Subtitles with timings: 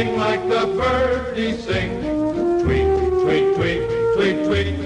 [0.00, 1.90] sing like the birdies sing.
[2.64, 2.88] Tweet,
[3.22, 3.82] tweet, tweet,
[4.16, 4.76] tweet, tweet.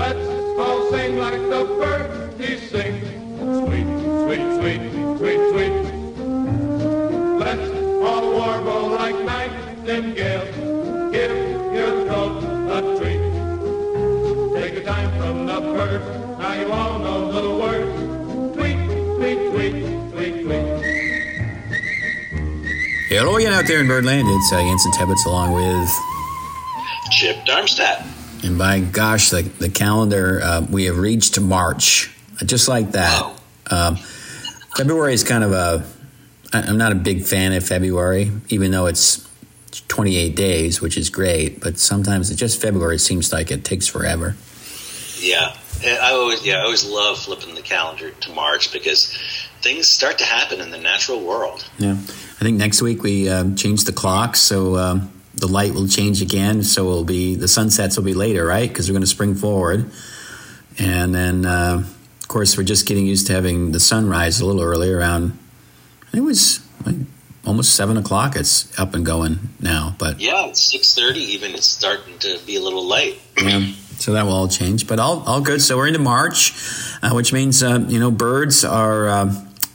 [0.00, 0.28] Let's
[0.58, 2.94] all sing like the birdies sing.
[3.60, 3.88] Sweet,
[4.22, 4.82] sweet, sweet,
[5.20, 5.74] sweet, sweet.
[7.44, 7.68] Let's
[8.08, 10.56] all warble like nightingales.
[11.12, 11.36] Give
[11.76, 12.36] your throat
[12.76, 13.22] a treat.
[14.56, 16.06] Take a time from the birds.
[16.38, 18.56] Now you all know the words.
[18.56, 18.78] Tweet,
[19.18, 20.09] tweet, tweet, tweet, tweet.
[23.10, 24.28] Hello again out there in Birdland.
[24.28, 25.90] It's uh, Anson Tebbetts along with,
[27.10, 28.06] Chip Darmstadt.
[28.44, 32.14] and by gosh, the, the calendar, uh, we have reached March.
[32.44, 33.28] Just like that.
[33.70, 33.96] Um,
[34.76, 35.84] February is kind of a,
[36.52, 39.28] I- I'm not a big fan of February, even though it's
[39.88, 44.36] 28 days, which is great, but sometimes it just February seems like it takes forever.
[45.18, 45.54] Yeah,
[45.84, 49.14] I always yeah I always love flipping the calendar to March because
[49.60, 51.68] things start to happen in the natural world.
[51.78, 51.98] Yeah.
[52.40, 56.22] I think next week we um, change the clock, so um, the light will change
[56.22, 56.62] again.
[56.62, 58.66] So it'll be the sunsets will be later, right?
[58.66, 59.90] Because we're going to spring forward,
[60.78, 61.84] and then uh,
[62.18, 64.90] of course we're just getting used to having the sunrise a little early.
[64.90, 65.38] Around
[66.02, 66.96] I think it was like
[67.44, 68.36] almost seven o'clock.
[68.36, 71.52] It's up and going now, but Yeah, it's six thirty even.
[71.52, 73.20] It's starting to be a little late.
[73.36, 74.86] yeah, so that will all change.
[74.86, 75.60] But all all good.
[75.60, 76.54] So we're into March,
[77.02, 79.34] uh, which means uh, you know birds are uh,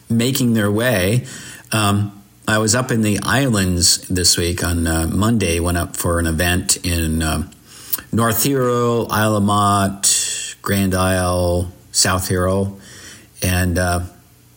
[0.10, 1.28] making their way.
[1.72, 2.15] Um,
[2.48, 5.60] I was up in the islands this week on uh, Monday.
[5.60, 7.52] Went up for an event in um
[8.12, 12.80] North Hero, Isle La Motte, Grand Isle, South Hero,
[13.42, 14.02] and uh,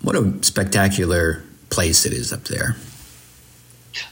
[0.03, 2.77] what a spectacular place it is up there.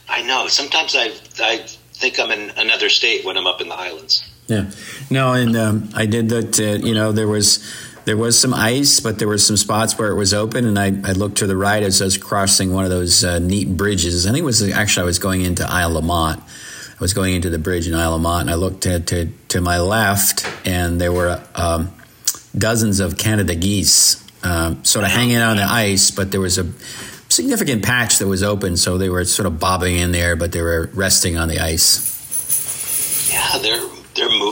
[0.09, 0.47] I know.
[0.47, 4.23] Sometimes I I think I'm in another state when I'm up in the islands.
[4.47, 4.71] Yeah,
[5.09, 6.59] no, and um, I did that.
[6.59, 7.59] Uh, you know, there was
[8.07, 10.85] there was some ice, but there were some spots where it was open, and I,
[10.85, 14.25] I looked to the right as I was crossing one of those uh, neat bridges.
[14.25, 16.39] I think it was actually I was going into Isle La Motte.
[16.39, 19.29] I was going into the bridge in Isle La Motte, and I looked to to,
[19.49, 21.91] to my left, and there were um,
[22.57, 26.57] dozens of Canada geese um, sort of hanging out on the ice, but there was
[26.57, 26.71] a
[27.27, 30.61] significant patch that was open, so they were sort of bobbing in there, but they
[30.61, 33.29] were resting on the ice.
[33.29, 33.86] Yeah, they're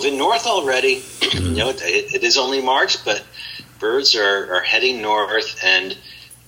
[0.06, 1.04] moving north already.
[1.34, 3.24] you know, it, it is only March, but
[3.80, 5.60] birds are, are heading north.
[5.64, 5.98] And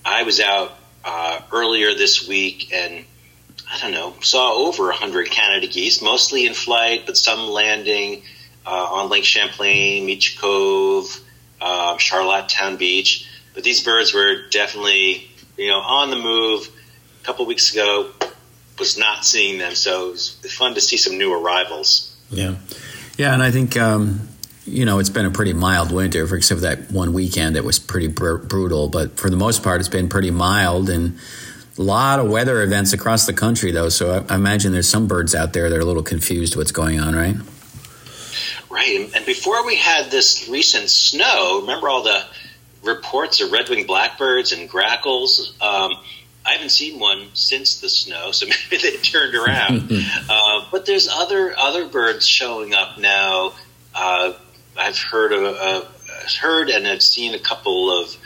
[0.04, 3.04] I was out uh, earlier this week, and
[3.70, 8.22] I don't know, saw over hundred Canada geese, mostly in flight, but some landing
[8.64, 11.20] uh, on Lake Champlain, Meach Cove,
[11.60, 13.28] um, Charlotte Town Beach.
[13.54, 16.68] But these birds were definitely, you know, on the move.
[17.20, 18.10] A couple weeks ago,
[18.78, 22.16] was not seeing them, so it was fun to see some new arrivals.
[22.30, 22.54] Yeah,
[23.18, 24.28] yeah, and I think um,
[24.64, 27.78] you know it's been a pretty mild winter, except for that one weekend that was
[27.78, 28.88] pretty br- brutal.
[28.88, 31.18] But for the most part, it's been pretty mild and
[31.78, 33.88] a lot of weather events across the country, though.
[33.88, 36.72] So I, I imagine there's some birds out there that are a little confused what's
[36.72, 37.36] going on, right?
[38.70, 42.24] Right, and- and before we had this recent snow, remember all the
[42.82, 45.52] reports of red-winged blackbirds and grackles?
[45.60, 45.92] Um,
[46.48, 49.92] I haven't seen one since the snow, so maybe they turned around.
[50.30, 53.52] uh, but there's other other birds showing up now.
[53.94, 54.32] Uh,
[54.76, 55.84] I've heard of, uh,
[56.40, 58.16] heard and I've seen a couple of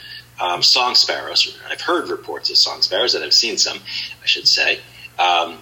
[0.41, 1.59] um, song sparrows.
[1.69, 4.77] I've heard reports of song sparrows, and I've seen some, I should say.
[5.19, 5.59] Um,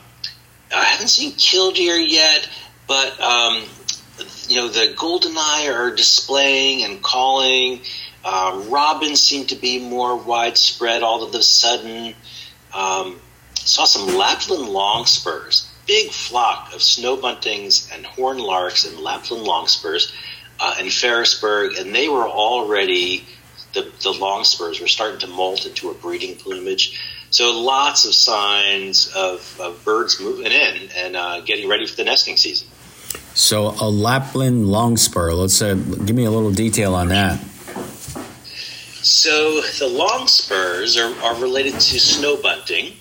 [0.74, 2.48] I haven't seen killdeer yet,
[2.86, 3.64] but um,
[4.48, 7.80] you know the goldeneye are displaying and calling.
[8.22, 12.14] Uh, robins seem to be more widespread all of a sudden.
[12.74, 13.20] Um,
[13.54, 20.12] saw some Lapland longspurs, big flock of snow buntings and horn larks and Lapland longspurs
[20.60, 23.24] uh, in Ferrisburgh, and they were already
[23.72, 27.00] the, the longspurs were starting to molt into a breeding plumage.
[27.30, 32.04] So lots of signs of, of birds moving in and uh, getting ready for the
[32.04, 32.68] nesting season.
[33.34, 35.32] So a Lapland longspur.
[35.32, 37.40] Let's uh, give me a little detail on that.
[39.02, 42.94] So the long spurs are, are related to snow bunting.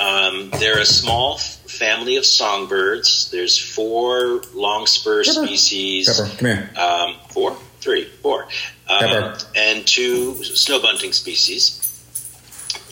[0.00, 3.30] Um, they're a small family of songbirds.
[3.30, 6.08] There's four long spur species.
[6.08, 6.70] Pepper, come here.
[6.76, 8.46] Um, four, three, four,
[8.88, 11.78] um, and two snow bunting species.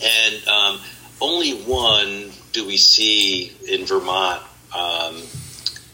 [0.03, 0.79] And um,
[1.19, 4.43] only one do we see in Vermont.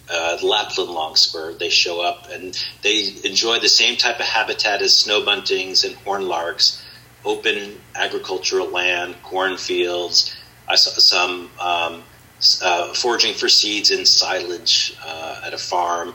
[0.09, 1.53] Uh, Lapland longspur.
[1.53, 5.95] They show up and they enjoy the same type of habitat as snow buntings and
[5.97, 6.81] horn larks,
[7.25, 10.33] open agricultural land, cornfields.
[10.67, 12.03] I saw some um,
[12.61, 16.13] uh, foraging for seeds and silage uh, at a farm.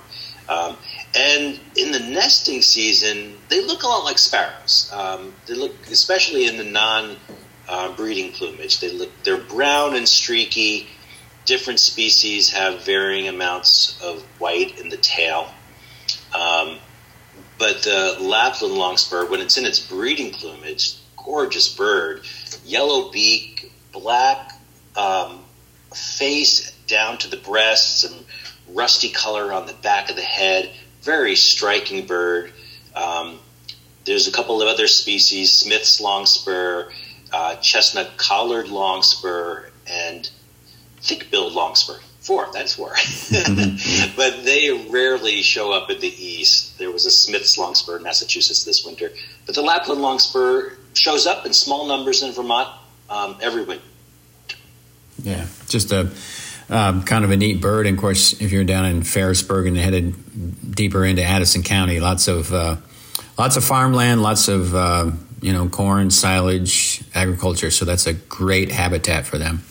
[0.48, 0.76] Um,
[1.14, 4.90] and in the nesting season, they look a lot like sparrows.
[4.92, 7.16] Um, they look, especially in the non
[7.68, 10.88] uh, breeding plumage, they look they're brown and streaky
[11.44, 15.48] different species have varying amounts of white in the tail.
[16.34, 16.78] Um,
[17.58, 22.22] but the Lapland longspur, when it's in its breeding plumage, gorgeous bird,
[22.64, 24.52] yellow beak, black
[24.96, 25.44] um,
[25.94, 28.24] face down to the breasts, and
[28.68, 30.70] rusty color on the back of the head.
[31.02, 32.52] Very striking bird.
[32.94, 33.38] Um,
[34.04, 36.90] there's a couple of other species: Smith's longspur,
[37.32, 40.30] uh, chestnut collared longspur, and
[41.02, 41.99] thick-billed longspur.
[42.20, 42.90] Four, that's four.
[44.16, 46.78] but they rarely show up in the east.
[46.78, 49.10] There was a Smith's longspur in Massachusetts this winter,
[49.44, 52.69] but the Lapland longspur shows up in small numbers in Vermont
[53.10, 53.84] um, every winter.
[55.22, 56.10] Yeah, just a
[56.70, 57.87] um, kind of a neat bird.
[57.87, 62.28] And of course, if you're down in Ferrisburgh and headed deeper into Addison County, lots
[62.28, 62.76] of uh,
[63.38, 65.10] lots of farmland, lots of uh,
[65.40, 67.70] you know corn, silage, agriculture.
[67.70, 69.62] So that's a great habitat for them.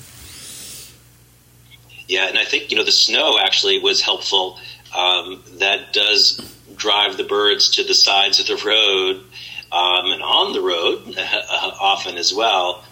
[2.11, 4.59] Yeah, and I think you know the snow actually was helpful.
[4.93, 6.41] Um, that does
[6.75, 9.23] drive the birds to the sides of the road
[9.71, 11.17] um, and on the road
[11.79, 12.83] often as well.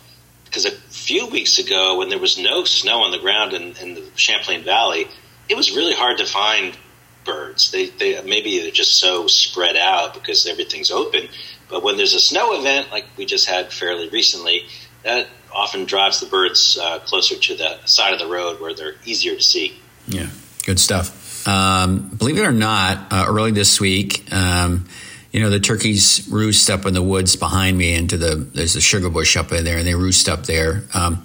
[0.46, 3.96] Because a few weeks ago, when there was no snow on the ground in, in
[3.96, 5.06] the Champlain Valley,
[5.50, 6.78] it was really hard to find
[7.26, 7.72] birds.
[7.72, 11.28] They, they maybe they're just so spread out because everything's open.
[11.68, 14.64] But when there's a snow event like we just had fairly recently,
[15.04, 15.28] that
[15.60, 19.36] often drives the birds uh, closer to the side of the road where they're easier
[19.36, 19.78] to see.
[20.08, 20.30] Yeah,
[20.66, 21.48] good stuff.
[21.48, 24.86] Um, believe it or not, uh, early this week, um,
[25.32, 28.82] you know, the turkeys roost up in the woods behind me into the, there's a
[28.82, 30.84] sugar bush up in there and they roost up there.
[30.94, 31.24] Um,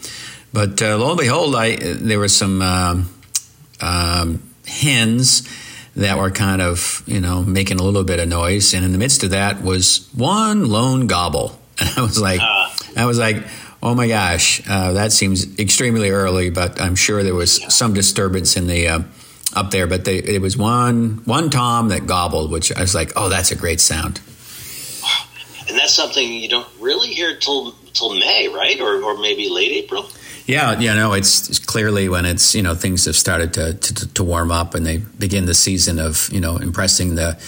[0.53, 3.09] but uh, lo and behold, I, there were some um,
[3.81, 5.49] um, hens
[5.97, 8.75] that were kind of, you know, making a little bit of noise.
[8.75, 11.61] And in the midst of that was one lone gobble.
[11.77, 13.43] And I was like, uh, I was like,
[13.85, 18.57] Oh my gosh, uh, that seems extremely early, but I'm sure there was some disturbance
[18.57, 19.03] in the uh,
[19.55, 19.87] up there.
[19.87, 23.51] But they, it was one one tom that gobbled, which I was like, oh, that's
[23.51, 24.23] a great sound.
[25.69, 29.73] And that's something you don't really hear till till May, right, or or maybe late
[29.73, 30.09] April.
[30.47, 34.15] Yeah, yeah, no, it's, it's clearly when it's you know things have started to, to
[34.15, 37.39] to warm up and they begin the season of you know impressing the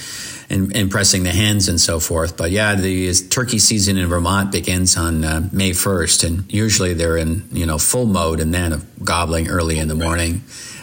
[0.49, 2.37] and, and pressing the hens and so forth.
[2.37, 7.17] But yeah, the turkey season in Vermont begins on uh, May 1st, and usually they're
[7.17, 10.43] in you know full mode and then of gobbling early in the morning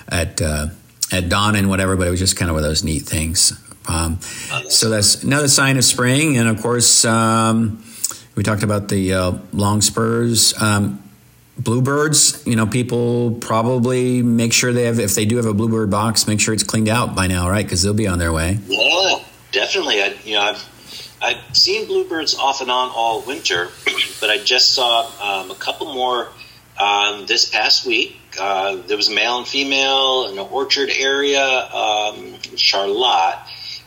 [0.10, 0.68] at uh,
[1.12, 1.96] at dawn and whatever.
[1.96, 3.60] But it was just kind of one of those neat things.
[3.88, 4.22] Um,
[4.70, 7.06] so that's another sign of spring, and of course.
[7.06, 7.84] Um,
[8.36, 10.60] we talked about the uh, long spurs.
[10.60, 11.04] Um,
[11.58, 15.90] bluebirds, you know, people probably make sure they have, if they do have a bluebird
[15.92, 17.64] box, make sure it's cleaned out by now, right?
[17.64, 18.58] Because they'll be on their way.
[18.68, 19.20] Yeah,
[19.54, 20.02] definitely.
[20.02, 23.70] I, you know, I've I've seen bluebirds off and on all winter,
[24.20, 26.28] but I just saw um, a couple more
[26.78, 28.18] um, this past week.
[28.38, 33.40] Uh, there was a male and female in an orchard area um, Charlotte.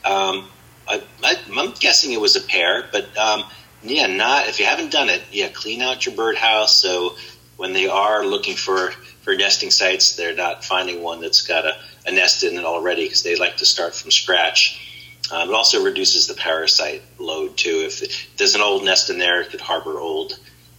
[0.04, 0.48] Um,
[0.88, 3.44] I, am guessing it was a pair, but um,
[3.82, 7.16] yeah, not if you haven't done it, yeah, clean out your birdhouse so
[7.56, 8.92] when they are looking for
[9.22, 11.76] for nesting sites, they're not finding one that's got a,
[12.06, 14.85] a nest in it already because they like to start from scratch.
[15.32, 17.82] Um, it also reduces the parasite load too.
[17.86, 20.38] If there's an old nest in there, it could harbor old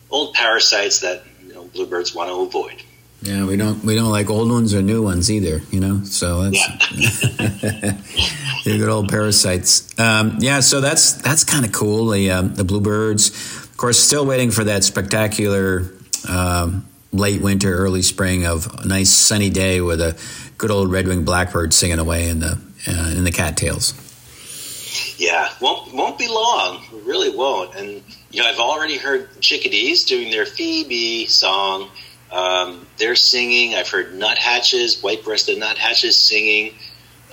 [0.10, 2.82] old parasites that you know, bluebirds want to avoid.
[3.22, 5.62] Yeah, we don't we don't like old ones or new ones either.
[5.72, 7.98] You know, so that's yeah.
[8.64, 9.98] they're good old parasites.
[10.00, 12.10] Um, yeah, so that's that's kind of cool.
[12.10, 15.92] The uh, the bluebirds, of course, still waiting for that spectacular
[16.30, 20.16] um, late winter, early spring of a nice sunny day with a
[20.58, 23.94] good old red-winged blackbird singing away in the uh, in the cattails.
[25.18, 26.84] Yeah, won't won't be long.
[27.04, 27.76] really won't.
[27.76, 31.90] And you know, I've already heard chickadees doing their Phoebe song.
[32.32, 33.74] Um, they're singing.
[33.74, 36.76] I've heard nuthatches, white-breasted nuthatches singing.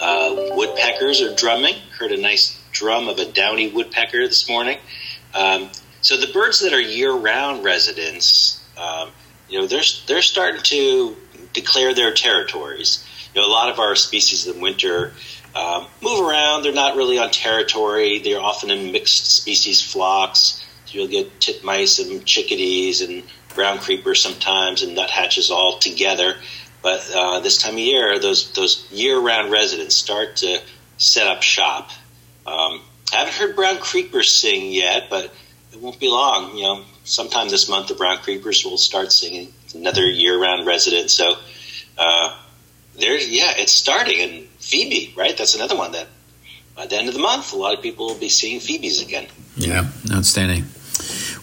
[0.00, 1.74] Uh, woodpeckers are drumming.
[1.98, 4.78] Heard a nice drum of a downy woodpecker this morning.
[5.34, 9.10] Um, so the birds that are year-round residents, um,
[9.48, 11.16] you know, they're they're starting to
[11.52, 13.06] declare their territories.
[13.34, 15.12] You know, a lot of our species in winter
[15.54, 16.62] um, move around.
[16.62, 18.18] They're not really on territory.
[18.18, 20.64] They're often in mixed species flocks.
[20.86, 23.22] So you'll get titmice and chickadees and
[23.54, 26.36] brown creepers sometimes and nuthatches all together.
[26.82, 30.60] But uh, this time of year, those those year-round residents start to
[30.98, 31.90] set up shop.
[32.46, 32.82] Um,
[33.12, 35.32] I haven't heard brown creepers sing yet, but
[35.72, 36.56] it won't be long.
[36.56, 39.52] You know, sometime this month, the brown creepers will start singing.
[39.74, 41.10] Another year-round resident.
[41.10, 41.34] So
[41.96, 42.36] uh,
[42.98, 45.36] there's yeah, it's starting, and Phoebe, right?
[45.36, 46.06] That's another one that
[46.74, 49.26] by the end of the month, a lot of people will be seeing Phoebes again.
[49.56, 50.64] Yeah, outstanding.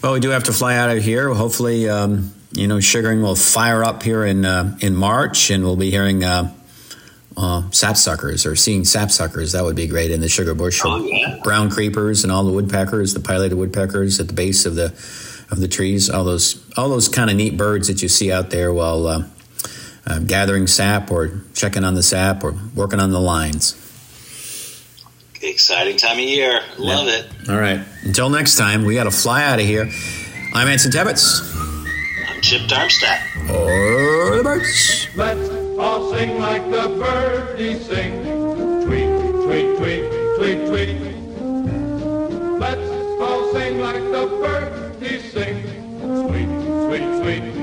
[0.02, 1.32] Well, we do have to fly out of here.
[1.32, 5.76] Hopefully, um, you know, sugaring will fire up here in uh, in March, and we'll
[5.76, 6.52] be hearing uh,
[7.36, 9.52] uh, sapsuckers or seeing sapsuckers.
[9.52, 10.80] That would be great in the sugar bush.
[10.84, 11.38] Oh, yeah.
[11.44, 14.86] Brown creepers and all the woodpeckers, the pileated woodpeckers at the base of the
[15.50, 16.10] of the trees.
[16.10, 19.06] All those all those kind of neat birds that you see out there while
[20.06, 23.76] uh, gathering sap or checking on the sap or working on the lines.
[25.40, 26.60] Exciting time of year.
[26.78, 27.14] Love Yeah.
[27.14, 27.26] it.
[27.48, 27.80] All right.
[28.04, 29.90] Until next time, we got to fly out of here.
[30.54, 31.40] I'm Anson Tebbetts.
[32.28, 33.20] I'm Chip Darmstadt.
[33.50, 35.08] Or the birds.
[35.16, 38.22] Let's all sing like the birdies sing.
[38.86, 39.08] Tweet,
[39.46, 40.04] tweet, tweet,
[40.38, 41.12] tweet, tweet.
[42.60, 42.88] Let's
[43.20, 45.62] all sing like the birdies sing.
[45.98, 46.48] Sweet,
[46.86, 47.61] sweet, sweet,